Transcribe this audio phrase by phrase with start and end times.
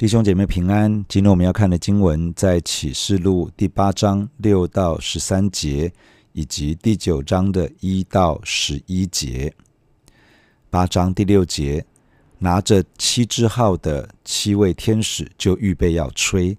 [0.00, 1.04] 弟兄姐妹平安。
[1.10, 5.92] 今天我们要看的经文在启示录第八章六到十三节，
[6.32, 9.52] 以及第九章的一到十一节。
[10.70, 11.84] 八章第六节，
[12.38, 16.56] 拿着七支号的七位天使就预备要吹。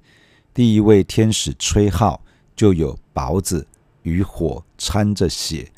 [0.53, 2.23] 第一位天使吹号，
[2.55, 3.65] 就有雹子
[4.03, 5.71] 与火掺着血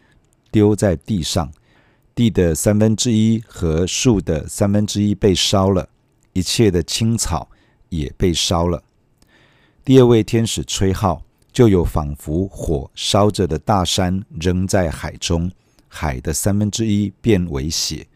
[0.52, 1.49] 丢在地上，
[2.13, 5.88] 地的三分之一和树的三分之一被烧了，
[6.34, 7.48] 一切的青草。
[7.93, 8.83] 也被烧了。
[9.85, 15.51] 第二位天使吹号，就有仿佛火烧着的大山扔在海中，
[15.88, 18.07] 海的三分之一变为血，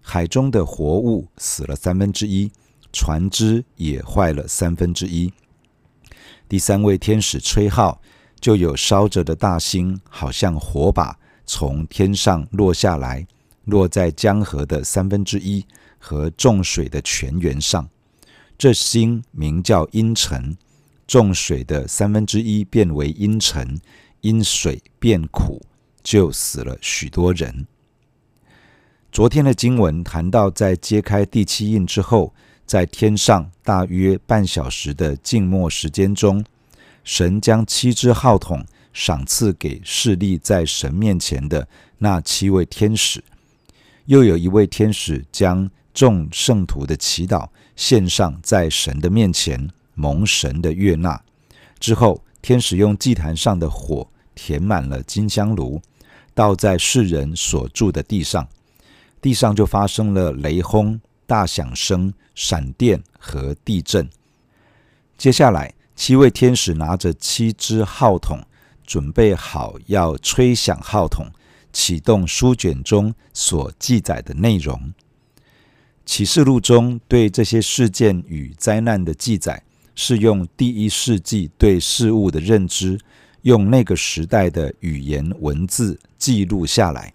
[0.00, 2.50] 海中的活物死了三分之一，
[2.92, 5.32] 船只也坏了三分之一。
[6.48, 8.00] 第三位天使吹号，
[8.40, 11.16] 就有烧着的大星，好像火把
[11.46, 13.24] 从天上落下来，
[13.66, 15.64] 落在江河的三分之一
[15.98, 17.88] 和众水的泉源上。
[18.56, 20.56] 这星名叫阴沉，
[21.06, 23.80] 众水的三分之一变为阴沉，
[24.20, 25.60] 因水变苦，
[26.02, 27.66] 就死了许多人。
[29.10, 32.32] 昨天的经文谈到，在揭开第七印之后，
[32.64, 36.42] 在天上大约半小时的静默时间中，
[37.04, 41.66] 神将七支号筒赏赐给侍立在神面前的
[41.98, 43.22] 那七位天使，
[44.06, 51.22] 又有一位天使将众圣徒的祈祷献上在神的面前，蒙神的悦纳。
[51.78, 55.80] 之后，天使用祭坛上的火填满了金香炉，
[56.34, 58.48] 倒在世人所住的地上，
[59.20, 64.08] 地上就发生了雷轰、大响声、闪电和地震。
[65.18, 68.40] 接下来，七位天使拿着七支号筒，
[68.86, 71.26] 准备好要吹响号筒，
[71.72, 74.92] 启动书卷中所记载的内容。
[76.04, 79.62] 启示录中对这些事件与灾难的记载，
[79.94, 82.98] 是用第一世纪对事物的认知，
[83.42, 87.12] 用那个时代的语言文字记录下来。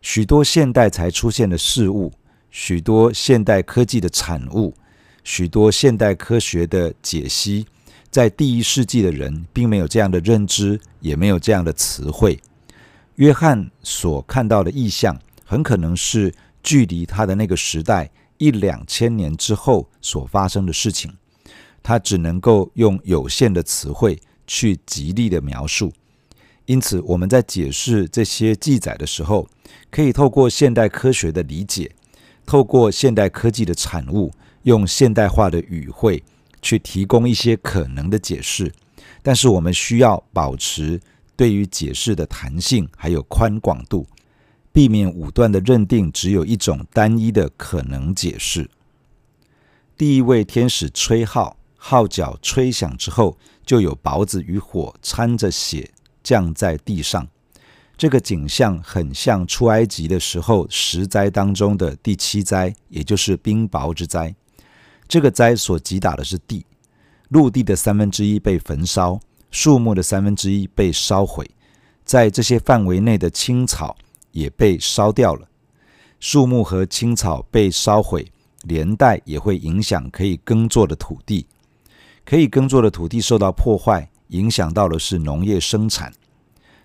[0.00, 2.12] 许多现代才出现的事物，
[2.50, 4.72] 许多现代科技的产物，
[5.24, 7.66] 许多现代科学的解析，
[8.08, 12.38] 在第一世纪的人并没有这样的认知，也没有这样的词汇。
[13.16, 16.32] 约翰所看到的异象，很可能是。
[16.66, 21.14] 距离他的那个时代一两千年之后所发生的事情，
[21.80, 25.92] 他只能够用有限的词汇去极力的描述。
[26.64, 29.48] 因此，我们在解释这些记载的时候，
[29.92, 31.92] 可以透过现代科学的理解，
[32.44, 34.32] 透过现代科技的产物，
[34.64, 36.20] 用现代化的语汇
[36.60, 38.72] 去提供一些可能的解释。
[39.22, 41.00] 但是，我们需要保持
[41.36, 44.04] 对于解释的弹性还有宽广度。
[44.76, 48.68] 避免武断的认定只有一种单一的可能解释。
[49.96, 55.90] 第一位天使吹号，号角吹响之后，就有雹子与火掺着血
[56.22, 57.26] 降在地上。
[57.96, 64.34] 这个景象很像出埃及的时候十灾当中的第七灾，也就是冰雹之灾。
[65.08, 66.66] 这个灾所击打的是地，
[67.30, 69.18] 陆地的三分之一被焚烧，
[69.50, 71.50] 树木的三分之一被烧毁，
[72.04, 73.96] 在这些范围内的青草。
[74.36, 75.48] 也被烧掉了，
[76.20, 78.30] 树木和青草被烧毁，
[78.64, 81.46] 连带也会影响可以耕作的土地。
[82.22, 86.12] 可以耕作的土地受到破坏，影响到的是农业生产。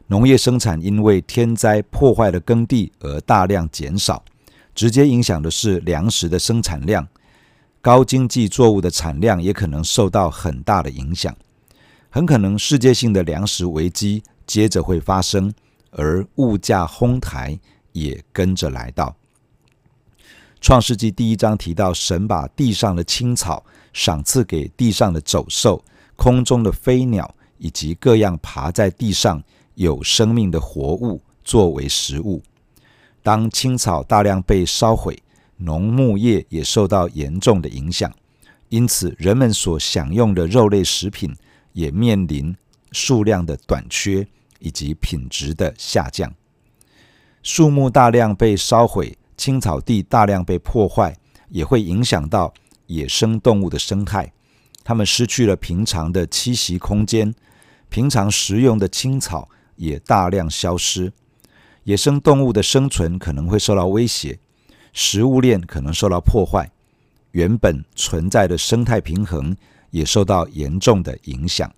[0.08, 4.24] 农业生产因为天灾破坏了耕地而大量减少，
[4.74, 7.06] 直接影响的是粮食的生产量。
[7.82, 11.36] 高经济作物的产量也可能受到很大的影响，
[12.10, 15.54] 很可能世界性的粮食危机接着会发生。
[15.92, 17.60] 而物价哄抬
[17.92, 19.16] 也跟着来到。
[20.60, 23.64] 创世纪第一章提到，神把地上的青草
[23.94, 25.84] 赏赐给地上的走兽、
[26.16, 29.44] 空中的飞鸟以及各样爬在地上
[29.74, 32.42] 有生命的活物作为食物。
[33.24, 35.22] 当青草大量被烧毁，
[35.58, 38.12] 农牧业也受到严重的影响，
[38.70, 41.36] 因此人们所享用的肉类食品
[41.74, 42.56] 也面临
[42.92, 44.28] 数量的短缺。
[44.62, 46.34] 以及品质的下降，
[47.44, 51.18] 树木大量被烧毁，青草地大量被破坏，
[51.50, 52.54] 也会影响到
[52.86, 54.32] 野生动物的生态。
[54.84, 57.34] 它们失去了平常的栖息空间，
[57.90, 61.12] 平常食用的青草也大量消失。
[61.84, 64.40] 野生动物的生存可能会受到威胁，
[64.94, 66.72] 食物链可能受到破坏，
[67.32, 69.56] 原本存在的生态平衡
[69.90, 71.72] 也受到严重的影响。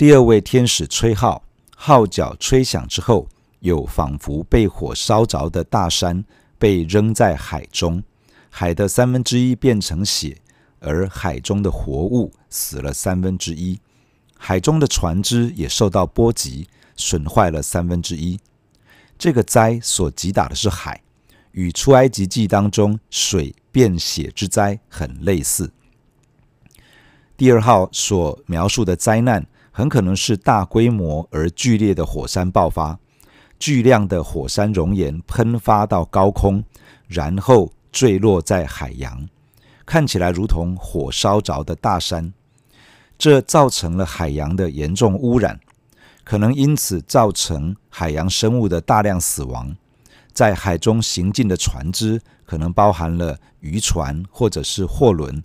[0.00, 1.44] 第二位天使吹号，
[1.76, 6.24] 号角吹响之后，有仿佛被火烧着的大山
[6.58, 8.02] 被扔在海中，
[8.48, 10.38] 海的三分之一变成血，
[10.78, 13.78] 而海中的活物死了三分之一，
[14.38, 18.40] 海中的船只也受到波及，损坏了三分之一。
[19.18, 21.02] 这个灾所击打的是海，
[21.52, 25.70] 与出埃及记当中水变血之灾很类似。
[27.36, 32.98] 第二号所描述的灾难，很可能是大规模而剧烈的火山爆发，
[33.58, 36.64] 巨量的火山熔岩喷发到高空，
[37.06, 39.28] 然后坠落在海洋，
[39.86, 42.32] 看起来如同火烧着的大山。
[43.16, 45.60] 这造成了海洋的严重污染。
[46.22, 49.74] 可能因此造成海洋生物的大量死亡，
[50.32, 55.42] 在海中行进的船只可能包含了渔船或者是货轮，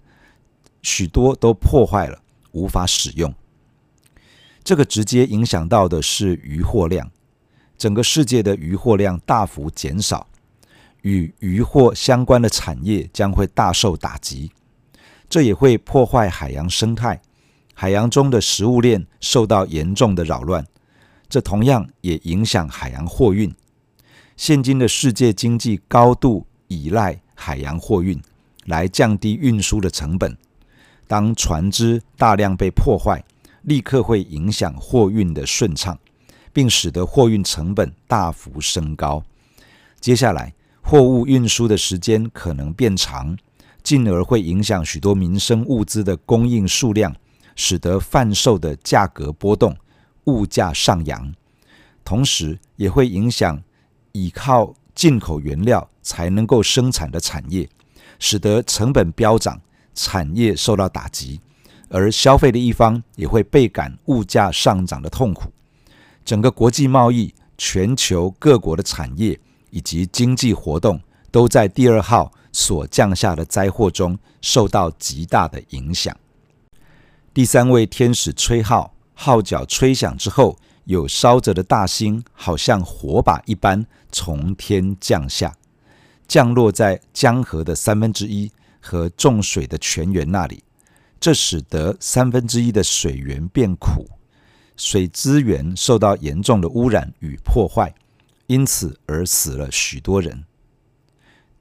[0.84, 2.20] 许多都破坏了，
[2.52, 3.34] 无法使用。
[4.66, 7.12] 这个直接影响到的是渔获量，
[7.78, 10.28] 整个世界的渔获量大幅减少，
[11.04, 14.52] 与渔获相关的产业将会大受打击，
[15.30, 17.22] 这也会破坏海洋生态，
[17.76, 20.66] 海洋中的食物链受到严重的扰乱。
[21.30, 23.54] 这同样也影响海洋货运。
[24.36, 28.20] 现今的世界经济高度依赖海洋货运，
[28.66, 30.36] 来降低运输的成本。
[31.08, 33.24] 当船只大量被破坏，
[33.66, 36.00] 立刻会影响货运的顺畅，
[36.54, 39.24] 并使得货运成本大幅升高。
[40.00, 43.38] 接下来，货物运输的时间可能变长，
[43.84, 47.16] 进而会影响许多民生物资的供应数量，
[47.56, 49.76] 使得贩售的价格波动。
[50.26, 51.36] 物价上扬，
[52.04, 53.62] 同时也会影响
[54.12, 57.70] 依靠进口原料才能够生产的产业，
[58.18, 59.62] 使得成本飙涨，
[59.94, 61.40] 产业受到打击，
[61.96, 65.50] 而消费的一方也会倍感物价上涨的痛苦。
[66.26, 69.40] 整个国际贸易、全球各国的产业
[69.70, 71.00] 以及经济活动，
[71.32, 76.14] 都在第二号所降下的灾祸中受到极大的影响。
[77.34, 78.92] 第三位天使吹号。
[79.18, 85.56] 号角吹响之后，有烧着的大星，好像火把一般从天降下，
[86.28, 88.52] 降落在江河的三分之一
[88.82, 90.62] 和众水的泉源那里。
[91.20, 94.08] 这使得三分之一的水源变苦，
[94.76, 97.94] 水资源受到严重的污染与破坏，
[98.48, 100.46] 因此而死了许多人。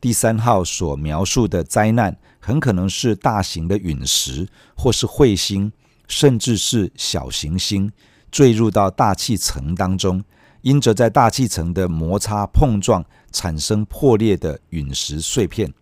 [0.01, 5.73] 第三号所描述的灾难，很可能是大型的陨石或是彗星。
[6.07, 7.91] 甚至是小行星
[8.31, 10.23] 坠入到大气层当中，
[10.61, 13.03] 因着在大气层的摩擦碰撞
[13.33, 15.73] 产生破裂的陨石碎片，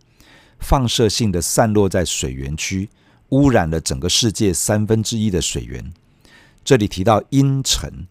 [0.61, 2.89] 放射性的散落在水源区，
[3.33, 5.93] 污染了整个世界三分之一的水源。
[6.63, 8.07] 这里提到阴沉，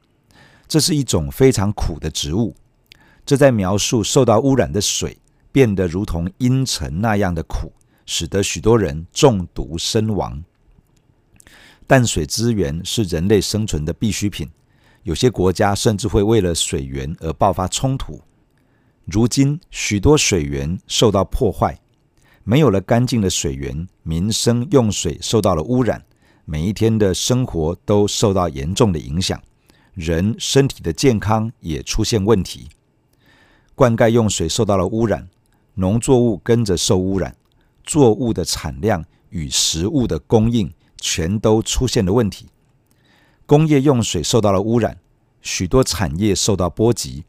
[0.67, 2.55] 这是一种非常苦的植物，
[3.25, 5.17] 这在描述受到污染的水
[5.51, 7.71] 变得如同阴沉那样的苦，
[8.05, 10.43] 使得许多人中毒身亡。
[11.85, 14.49] 淡水资源是人类生存的必需品，
[15.03, 18.21] 有些国家甚至会为了水源而爆发冲突。
[19.05, 21.79] 如今，许多水源受到破坏，
[22.43, 26.03] 没有了干净的水源，民生用水受到了污染，
[26.45, 29.41] 每一天的生活都受到严重的影响，
[29.93, 32.69] 人身体的健康也出现问题。
[33.75, 35.29] 灌溉用水受到了污染，
[35.75, 37.35] 农作物跟着受污染，
[37.83, 40.71] 作物的产量与食物的供应。
[41.03, 42.45] 全都出现了问题，
[43.47, 44.99] 工业用水受到了污染，
[45.41, 47.23] 许多产业受到波及，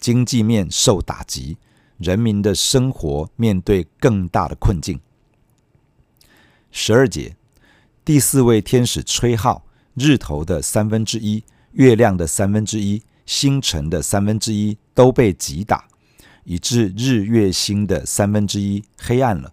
[0.00, 1.58] 经济面受打击，
[1.98, 4.98] 人民的生活面对更大的困境。
[6.70, 7.36] 十二节，
[8.04, 15.86] 第四位天使吹号，日头的三分之一、月亮的三分之一、星辰的三分之一都被击打，
[16.44, 19.52] 以致日月星的三分之一黑暗了，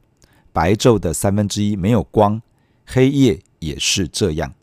[0.53, 2.41] 白昼的三分之一没有光，
[2.85, 3.41] 黑夜。
[3.59, 4.53] 也是这样。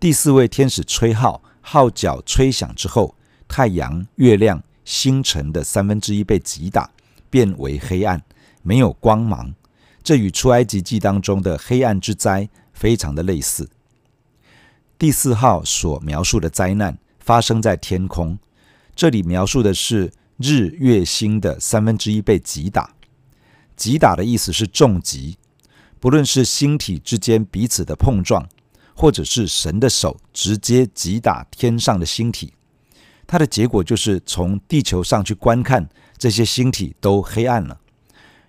[0.00, 3.14] 第四位天使吹号，号角吹响之后，
[3.46, 6.90] 太阳、月亮、星辰的三分之一被击打，
[7.30, 8.20] 变为黑暗，
[8.60, 9.54] 没有光芒。
[10.02, 13.70] 这与出埃及记当中的黑暗之灾非常的类似。
[14.98, 18.36] 第四号所描述的灾难发生在天空，
[18.96, 22.92] 这里描述的是日月星的三分之一被击打。
[23.76, 25.38] 击打的意思是重击。
[26.00, 28.48] 不论是星体之间彼此的碰撞，
[28.96, 32.54] 或者是神的手直接击打天上的星体，
[33.30, 37.78] 它的结果就是从地球上去观看，这些星体都黑暗了。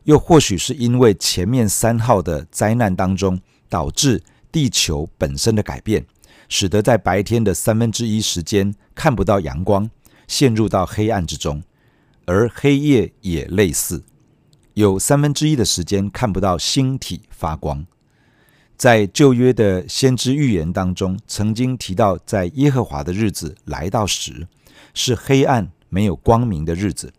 [0.05, 6.03] 又或许是因为前面三号的灾难当中，导致地球本身的改变，
[6.49, 9.87] 使得在白天的三分之一时间看不到阳光，
[10.27, 11.61] 陷入到黑暗之中，
[12.25, 14.03] 而黑夜也类似。
[14.73, 17.85] 有三分之一的时间看不到星体发光，
[18.75, 24.47] 在旧约的先知预言当中，曾经提到，在耶和华的日子来到时，
[24.93, 27.13] 是黑暗没有光明的日子，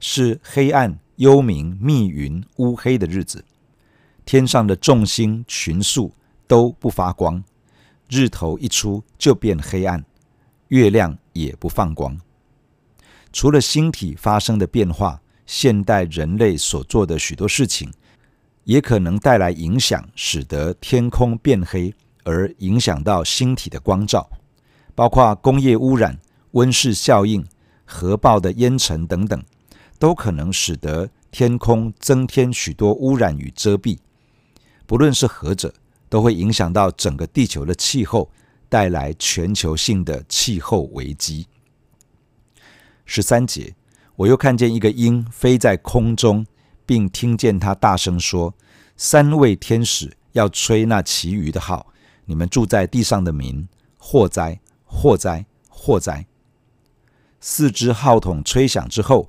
[0.00, 3.44] 是黑暗幽冥密云乌黑的日子。
[4.24, 6.12] 天上的众星群宿
[6.46, 7.42] 都不发光，
[8.08, 10.04] 日头一出就变黑暗，
[10.68, 12.18] 月亮也不放光。
[13.32, 17.90] 除了星体发生的变化，现代人类所做的许多事情，
[18.64, 21.94] 也可能带来影响，使得天空变黑，
[22.24, 24.28] 而影响到星体的光照，
[24.94, 26.18] 包括工业污染、
[26.52, 27.46] 温室效应、
[27.84, 29.42] 核爆的烟尘等等，
[29.98, 33.98] 都可能使得天空增添许多污染与遮蔽。
[34.86, 35.74] 不论是何者，
[36.08, 38.30] 都会影响到整个地球的气候，
[38.68, 41.46] 带来全球性的气候危机。
[43.04, 43.74] 十三节，
[44.16, 46.46] 我又看见一个鹰飞在空中。
[46.88, 48.54] 并听见他大声说
[48.96, 51.92] ：“三位天使要吹那其余的号，
[52.24, 54.58] 你们住在地上的民，祸灾！
[54.86, 55.44] 祸灾！
[55.68, 56.24] 祸灾！”
[57.40, 59.28] 四只号筒吹响之后，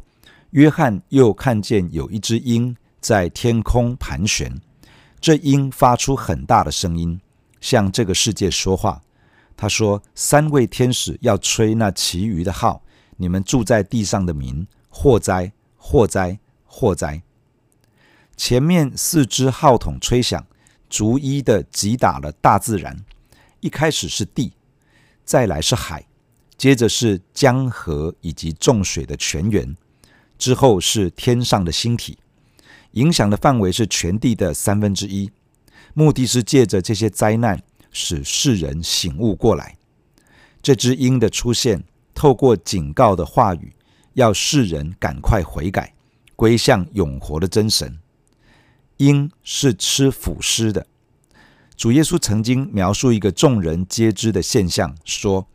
[0.51, 4.60] 约翰又看见有一只鹰在天空盘旋。
[5.22, 7.20] 这鹰发出很大的声音，
[7.60, 9.01] 向这个世界说话。
[9.56, 12.82] 他说：“三位天使要吹那其余的号，
[13.18, 15.51] 你们住在地上的民，祸灾！
[15.75, 16.39] 祸灾！
[16.66, 17.22] 祸灾！”
[18.38, 20.48] 前面四只号筒吹响，
[20.89, 23.04] 逐一的击打了大自然。
[23.60, 24.54] 一开始是地，
[25.25, 26.06] 再来是海，
[26.60, 29.78] 接着是江河以及众水的泉源，
[30.38, 32.18] 之后是天上的星体。
[32.92, 35.32] 影响的范围是全地的三分之一。
[35.94, 39.78] 目的是借着这些灾难，使世人醒悟过来。
[40.62, 43.72] 这只鹰的出现，透过警告的话语，
[44.16, 45.94] 要世人赶快悔改，
[46.36, 47.98] 归向永活的真神。
[48.98, 50.86] 鹰是吃腐尸的。
[51.78, 55.48] 主耶稣曾经描述一个众人皆知的现象，说：“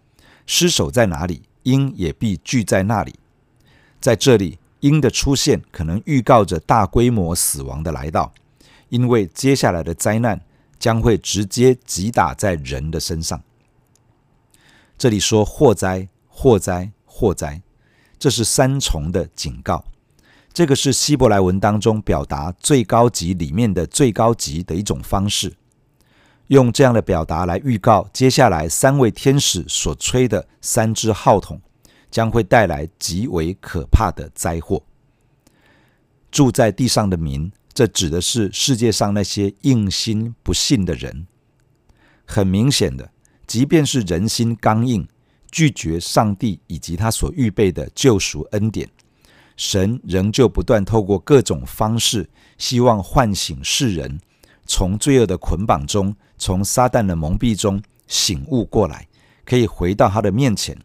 [0.47, 3.15] 尸首在哪里，鹰也必聚在那里。”
[4.01, 8.33] 在这里，鹰的出现可能预告着大规模死亡的来到，
[8.91, 10.41] 因为接下来的灾难
[10.79, 13.43] 将会直接击打在人的身上。
[14.99, 17.63] 这里说“祸灾，祸灾，祸灾”，
[18.19, 19.85] 这是三重的警告。
[20.53, 25.55] 这个是希伯来文当中表达最高级里面的最高级的一种方式，
[26.49, 31.61] 用这样的表达来预告接下来三位天使所吹的三支号筒
[32.11, 34.83] 将会带来极为可怕的灾祸。
[36.31, 41.27] 住在地上的民，这指的是世界上那些硬心不信的人。
[42.27, 43.11] 很明显的，
[43.47, 45.07] 即便是人心刚硬，
[45.51, 48.89] 拒绝上帝以及他所预备的救赎恩典。
[49.57, 54.21] 神仍旧不断透过各种方式，希望唤醒世人，
[54.67, 59.07] 从罪恶的捆绑中，从撒旦的蒙蔽中醒悟过来，
[59.45, 60.77] 可以回到他的面前，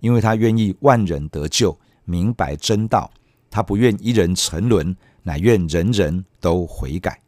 [0.00, 3.10] 因为他愿意万人得救，明白真道。
[3.50, 7.20] 他不愿一人沉沦，乃愿人人都悔改。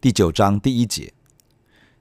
[0.00, 1.12] 第九章第一节，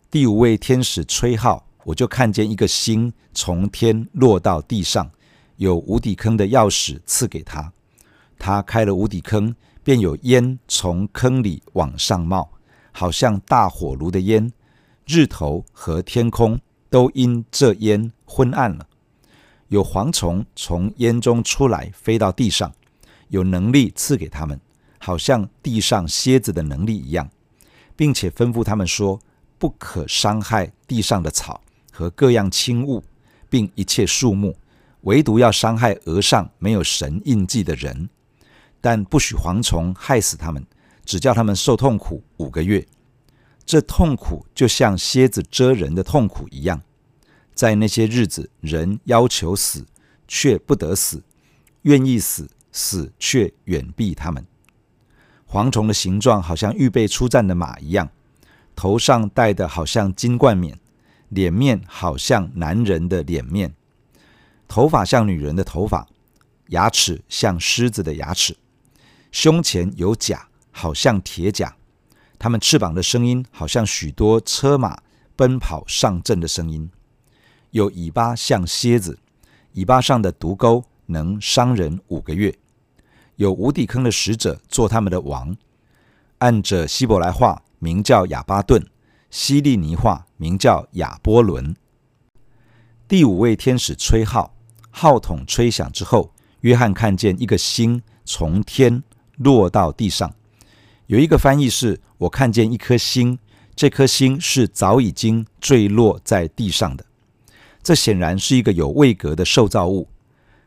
[0.09, 5.11] 第五位天使吹号，我就看见一个星从天落到地上。
[5.57, 7.71] 有无底坑的钥匙赐给他，
[8.37, 12.49] 他开了无底坑，便有烟从坑里往上冒，
[12.91, 14.51] 好像大火炉的烟。
[15.05, 18.87] 日头和天空都因这烟昏暗了。
[19.67, 22.73] 有蝗虫从烟中出来，飞到地上，
[23.27, 24.59] 有能力赐给他们，
[24.97, 27.29] 好像地上蝎子的能力一样，
[27.95, 29.19] 并且吩咐他们说：
[29.59, 31.61] 不可伤害地上的草
[31.91, 33.03] 和各样轻物，
[33.51, 34.57] 并一切树木。
[35.01, 38.09] 唯独要伤害额上没有神印记的人，
[38.85, 40.63] 但不许蝗虫害死他们，
[41.03, 42.85] 只叫他们受痛苦五个月。
[43.65, 46.79] 这痛苦就像蝎子蛰人的痛苦一样。
[47.55, 49.87] 在那些日子，人要求死，
[50.27, 51.23] 却不得死；
[51.81, 54.45] 愿意死，死却远避他们。
[55.49, 58.11] 蝗虫的形状好像预备出战的马一样，
[58.75, 60.77] 头上戴的好像金冠冕，
[61.29, 63.73] 脸面好像男人的脸面。
[64.67, 66.07] 头发像女人的头发，
[66.67, 68.55] 牙齿像狮子的牙齿，
[69.35, 71.75] 胸前有甲，好像铁甲。
[72.39, 74.97] 他们翅膀的声音好像许多车马
[75.35, 76.89] 奔跑上阵的声音。
[77.71, 79.19] 有尾巴像蝎子，
[79.73, 82.55] 尾巴上的毒钩能伤人五个月。
[83.35, 85.57] 有无底坑的使者做他们的王，
[86.37, 88.87] 按着希伯来话名叫亚巴顿，
[89.29, 91.75] 希利尼话名叫亚波伦。
[93.05, 94.55] 第五位天使吹号。
[94.91, 99.03] 号筒吹响之后，约翰看见一个星从天
[99.37, 100.33] 落到地上。
[101.07, 103.37] 有一个翻译是：“我看见一颗星，
[103.75, 107.05] 这颗星是早已经坠落在地上的。
[107.83, 110.07] 这显然是一个有位格的受造物，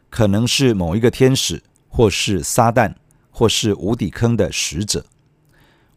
[0.08, 2.94] 可能是某一个天使，或是撒旦，
[3.30, 5.04] 或是无底坑的使者。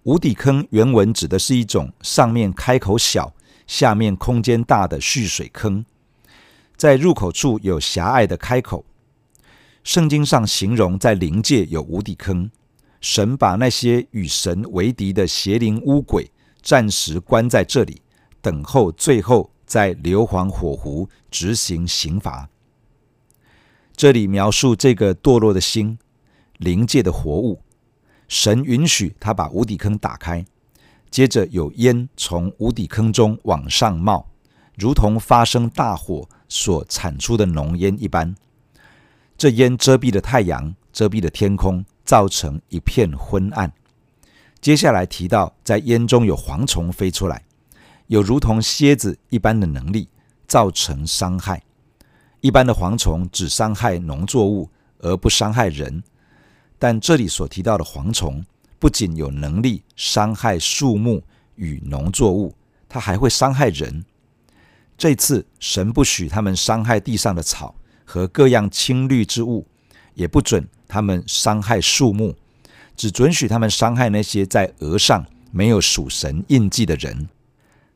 [0.04, 3.32] 无底坑原文指的是一种上面开口小，
[3.68, 5.86] 下面空间大的蓄水坑，
[6.76, 8.84] 在入口处有狭隘的开口。
[9.84, 12.50] 圣经上形容在灵界有无底坑，
[13.02, 16.32] 神把那些与神为敌的邪灵污鬼
[16.62, 18.02] 暂时关在这里，
[18.42, 19.52] 等候最后。
[19.64, 22.50] 在硫磺火湖执行刑罚。
[23.96, 25.98] 这里描述这个堕落的星，
[26.58, 27.62] 灵界的活物，
[28.28, 30.46] 神允许他把无底坑打开，
[31.10, 34.28] 接着有烟从无底坑中往上冒，
[34.78, 38.36] 如同发生大火所产出的浓烟一般。
[39.38, 43.72] 这烟遮蔽了太阳，遮蔽了天空，造成一片昏暗。
[44.60, 47.42] 接下来提到，在烟中有蝗虫飞出来。
[48.08, 50.10] 有如同蝎子一般的能力，
[50.46, 51.64] 造成伤害。
[52.42, 56.04] 一般的蝗虫只伤害农作物，而不伤害人。
[56.78, 58.44] 但这里所提到的蝗虫，
[58.78, 61.24] 不仅有能力伤害树木
[61.56, 62.54] 与农作物，
[62.90, 64.04] 它还会伤害人。
[64.98, 69.66] 这次神不许他们伤害地上的草和各样青绿之物，
[70.14, 72.36] 也不准他们伤害树木，
[72.98, 77.30] 只准许他们伤害那些在额上没有属神印记的人。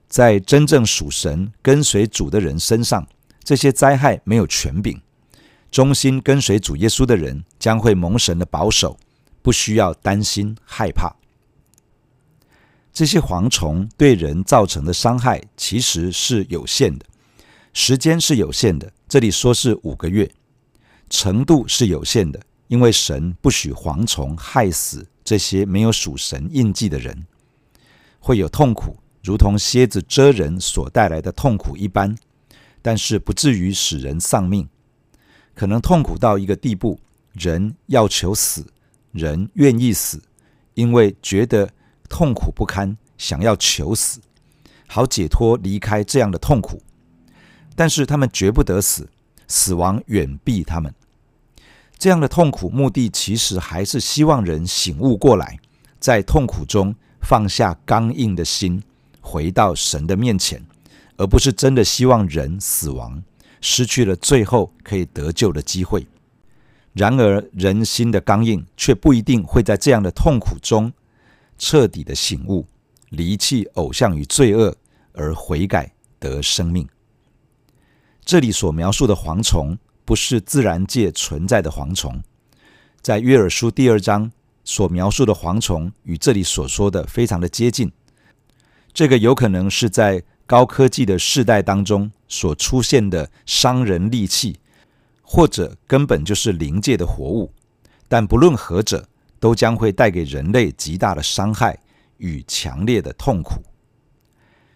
[0.07, 3.05] 在真正属神、跟随主的人身上，
[3.43, 5.01] 这些灾害没有权柄。
[5.69, 8.97] 忠心跟随主耶稣的人将会蒙神的保守，
[9.41, 11.13] 不需要担心害怕。
[12.93, 17.05] 这些蝗虫对人造成的伤害其实是有限的，
[17.73, 18.89] 时间是有限的。
[19.09, 20.31] 这里说是五个月，
[21.09, 27.25] 程度是有限的，因为神不许蝗虫害死这些没有属神印记的人，
[28.19, 28.97] 会有痛苦。
[29.23, 32.15] 如同蝎子蛰人所带来的痛苦一般，
[32.81, 34.69] 但是不至于使人丧命。
[35.55, 36.99] 可能痛苦到一个地步，
[37.33, 38.67] 人要求死，
[39.11, 40.21] 人愿意死，
[40.75, 41.71] 因为觉得
[42.07, 44.19] 痛苦不堪，想要求死，
[44.87, 46.83] 好解脱离开这样的痛苦。
[47.75, 49.09] 但是他们绝不得死，
[49.47, 50.93] 死亡远避他们。
[51.97, 55.57] 这样的痛苦目的其实还是希望人醒悟过来，
[55.99, 58.83] 在痛苦中放下刚硬的心。
[59.27, 60.63] 回到神的面前，
[61.17, 63.23] 而不是真的希望人死亡，
[63.59, 66.05] 失去了最后可以得救的机会。
[66.93, 70.93] 然而，人心的刚硬却不一定会在这样的痛苦中
[71.57, 72.67] 彻底的醒悟，
[73.09, 74.75] 离弃偶像与罪恶，
[75.13, 76.87] 而悔改得生命。
[78.23, 79.75] 这里所描述的蝗虫，
[80.05, 82.23] 不是自然界存在的蝗虫，
[83.01, 84.31] 在约珥书第二章
[84.63, 87.91] 所描述的蝗虫，与这里所说的非常的接近。
[88.93, 94.59] 这个有可能是在高科技的世代当中所出现的伤人利器，
[95.23, 97.51] 或者根本就是灵界的活物。
[98.07, 101.79] 但不论何者，都将会带给人类极大的伤害
[102.17, 103.55] 与强烈的痛苦。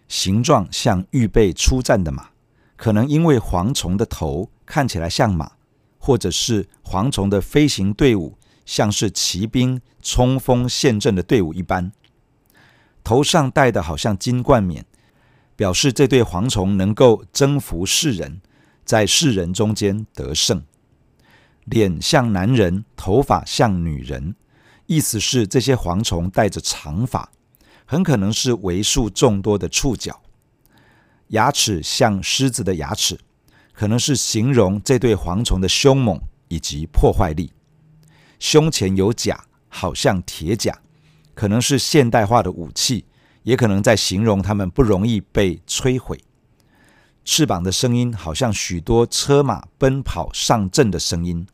[0.08, 2.30] 形状像预备出战的马，
[2.76, 5.50] 可能因为蝗虫的头看起来像马，
[5.98, 11.90] 或者是蝗虫的飞行队伍像是骑兵冲锋陷阵的队伍一般。
[13.02, 14.86] 头上戴的好像金冠冕，
[15.56, 18.40] 表示这对蝗虫能够征服世人，
[18.84, 20.62] 在世人中间得胜。
[21.64, 24.36] 脸像男人，头发像女人，
[24.86, 27.32] 意思是这些蝗虫带着长发，
[27.84, 30.22] 很可能是为数众多的触角。
[31.28, 33.18] 牙齿像狮子的牙齿，
[33.80, 37.50] 可能是形容这对蝗虫的凶猛以及破坏力。
[38.38, 40.82] 胸前有甲，好像铁甲。
[41.32, 43.06] 可能是现代化的武器，
[43.42, 46.20] 也可能在形容他们不容易被摧毁。
[47.24, 51.46] 翅膀的声音好像许多车马奔跑上阵的声音，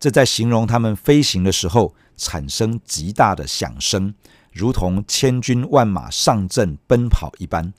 [0.00, 4.14] 这在形容他们飞行的时候产生极大的响声，
[4.52, 7.74] 如同千军万马上阵奔跑一般。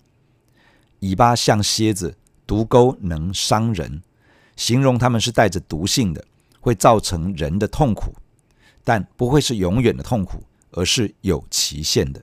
[1.00, 2.16] 尾巴像蝎子，
[2.48, 4.02] 毒钩能伤人，
[4.56, 6.26] 形容他们是带着毒性的，
[6.60, 8.14] 会造成人的痛苦，
[8.84, 10.44] 但不会是永远的痛苦。
[10.76, 12.20] 而是有期限的。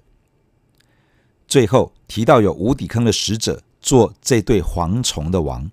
[1.46, 5.70] 最后提到有无底坑的使者做这对蝗虫的王，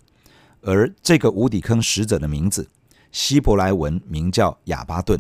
[0.62, 2.70] 而这个无底坑使者的名字，
[3.12, 5.20] 希伯来文名叫亚巴顿，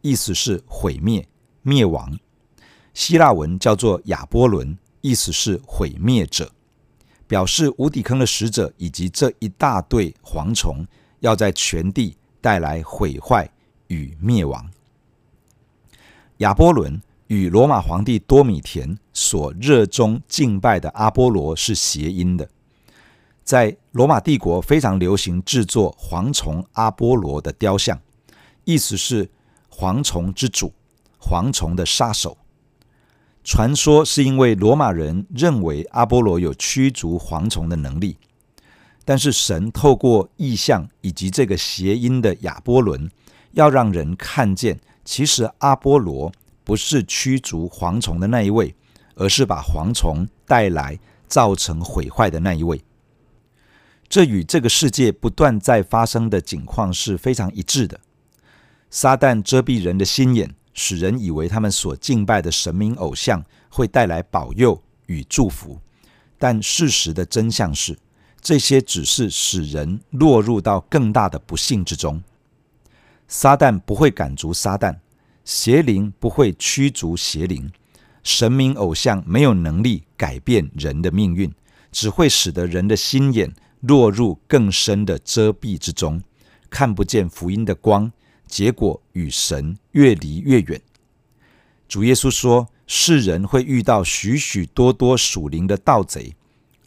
[0.00, 1.24] 意思是毁灭、
[1.62, 2.18] 灭亡；
[2.92, 6.50] 希腊文叫做亚波伦，意思是毁灭者，
[7.28, 10.86] 表示无底坑的使者以及这一大对蝗虫
[11.20, 13.50] 要在全地带来毁坏
[13.88, 14.70] 与灭亡。
[16.38, 22.48] 亚波伦与罗马皇帝多米田所热衷敬拜的阿波罗是谐音的。
[23.42, 27.98] 在罗马帝国非常流行制作蝗虫阿波罗的雕像，
[28.64, 29.28] 意思是
[29.70, 30.72] 蝗虫之主，
[31.20, 32.36] 蝗虫的杀手。
[33.46, 38.16] 传说是因为罗马人认为阿波罗有驱逐蝗虫的能力，
[39.04, 43.08] 但是神透过意象以及这个谐音的亚波伦，
[43.52, 46.32] 要让人看见，其实阿波罗
[46.64, 48.74] 不是驱逐蝗虫的那一位，
[49.14, 52.82] 而是把蝗虫带来造成毁坏的那一位。
[54.08, 58.00] 这与这个世界不断在发生的景况是非常一致的。
[58.90, 60.52] 撒旦遮蔽人的心眼。
[60.76, 65.80] 使人以为他们所敬拜的神明偶像会带来保佑与祝福，
[66.38, 67.98] 但事实的真相是，
[68.42, 72.22] 这些只是使人落入到更大的不幸之中。
[73.26, 74.98] 撒旦不会赶逐撒旦，
[75.46, 77.72] 邪灵不会驱逐邪灵，
[78.22, 81.50] 神明偶像没有能力改变人的命运，
[81.90, 86.22] 只会使得人的心眼落入更深的遮蔽之中，
[86.68, 88.12] 看不见福音的光。
[88.46, 90.80] 结果与神越离越远。
[91.88, 96.34] 主耶稣说：“世人会遇到许许多多属灵的盗贼，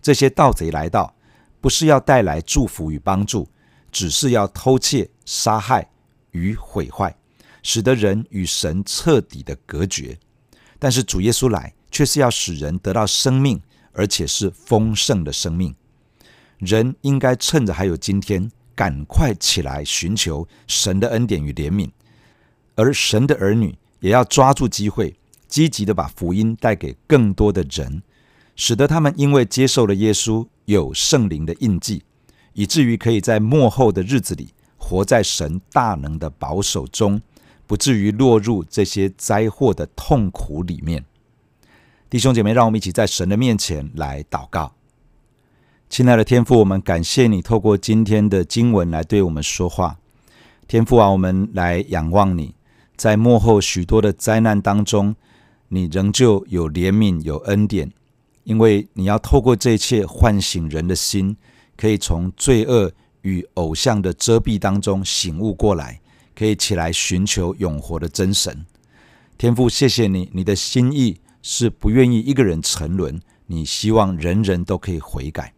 [0.02, 1.16] 这些盗贼来到，
[1.62, 3.48] 不是要带来祝福与帮助，
[3.92, 5.90] 只是要偷窃、杀害
[6.32, 7.16] 与毁坏，
[7.64, 10.18] 使得人与神彻底的隔绝。
[10.78, 13.62] 但是主耶稣来，却是要使人得到生命，
[13.94, 15.74] 而且是丰盛的生命。
[16.58, 21.90] 人应该趁着还有今天。”赶快起来寻求神的恩典与怜悯，
[22.76, 25.14] 而神的儿女也要抓住机会，
[25.50, 28.02] 积极地把福音带给更多的人，
[28.56, 32.04] 使得他们因为接受了耶稣，有圣灵的印记，
[32.54, 37.22] 以至于可以在末后的日子里活在神大能的保守中，
[37.68, 41.04] 不至于落入这些灾祸的痛苦里面。
[42.10, 44.74] 弟兄姐妹，让我们一起在神的面前来祷告。
[45.90, 49.98] 亲爱的天父，我们感谢你透过今天的经文来对我们说话。
[50.68, 52.54] 天父啊，我们来仰望你，
[52.96, 55.16] 在幕后许多的灾难当中，
[55.70, 57.92] 你仍旧有怜悯、有恩典，
[58.44, 61.36] 因为你要透过这一切唤醒人的心，
[61.76, 62.92] 可以从罪恶
[63.24, 66.00] 与偶像的遮蔽当中醒悟过来，
[66.36, 68.64] 可以起来寻求永活的真神。
[69.40, 75.52] 天父，谢谢你，你的心意是不愿意一个人沉沦，你希望人人都可以悔改。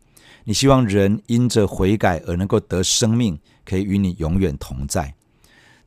[0.43, 5.13] 你希望人因着悔改而能够得生命，可以与你永远同在。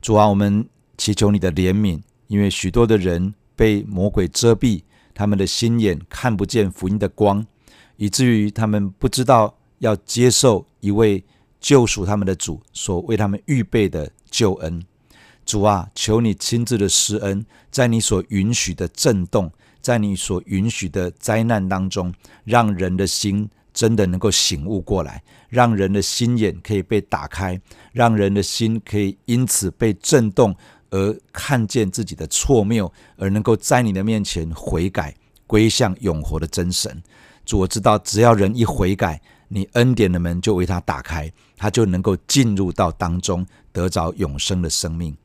[0.01, 7.45] 主啊，我们祈求你的怜悯，因为许多的人被魔鬼遮蔽，他们的心眼看不见福音的光，
[7.97, 11.23] 以至于他们不知道要接受一位
[11.59, 14.81] 救赎他们的主所为他们预备的救恩。
[15.45, 22.13] 主啊，求你亲自的施恩，在你所允许的震动，在你所允许的灾难当中，
[22.45, 23.49] 让人的心。
[23.75, 27.59] 真的能够醒悟过来，让人的心眼可以被打开，
[27.91, 30.55] 让人的心可以因此被震动，
[30.89, 35.13] 而看见自己的错谬，而能够在你的面前悔改，
[35.45, 37.03] 归向永活的真神。
[37.45, 45.15] 主，我知道，只要人一悔改，你恩典的门就为他打开，他就能够进入到当中，得着永生的生命。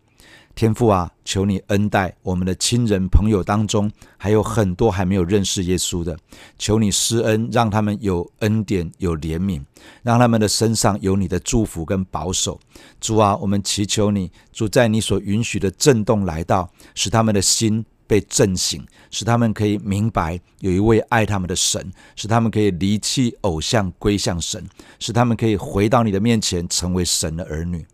[0.54, 6.18] 天父啊，求你恩待我们的亲人朋友当中，还有很多还没有认识耶稣的，
[6.58, 9.62] 求你施恩，让他们有恩典、有怜悯，
[10.02, 12.60] 让他们的身上有你的祝福跟保守。
[13.00, 24.62] 主啊，我们祈求你，主在你所允许的震动来到，使他们的心被震醒，使他们可以明白有一位爱他们的神，使他们可以离弃偶像归向神，
[24.98, 27.86] 使他们可以回到你的面前，成为神的儿女。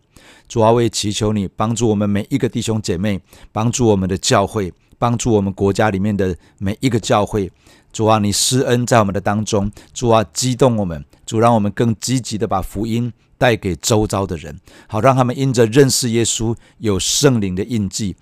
[0.47, 3.19] 主啊，我也祈求你帮助我们每一个弟兄姐妹，
[3.51, 7.51] 帮助我们的教会，帮助我们国家里面的每一个教会。
[7.91, 9.71] 主啊，你施恩在我们的当中。
[9.93, 11.03] 主啊，激动我们。
[11.25, 14.57] 主，让我们更积极的把福音带给周遭的人，
[14.87, 18.15] 好让他们因着认识耶稣，有圣灵的印记。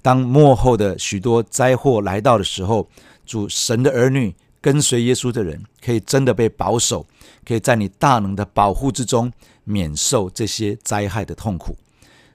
[0.00, 2.88] 当末后的许多灾祸来到的时候，
[3.26, 4.34] 主神的儿女
[4.66, 7.06] 跟随耶稣的人，可以真的被保守，
[7.44, 9.32] 可以在你大能的保护之中。
[9.62, 11.76] 免受这些灾害的痛苦，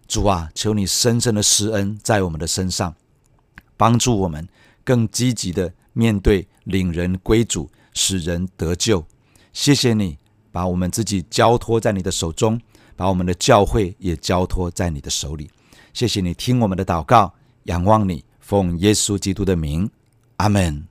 [0.07, 2.93] 主啊，求你深深的施恩在我们的身上，
[3.75, 4.47] 帮助我们
[4.85, 9.05] 更积极的面对领人归主，使人得救。
[9.51, 10.17] 谢谢你
[10.53, 12.59] 把我们自己交托在你的手中，
[12.95, 15.49] 把我们的教会也交托在你的手里。
[15.93, 19.89] 谢谢你听我们的祷告，仰望你，奉耶稣基督的名，
[20.37, 20.90] 阿门。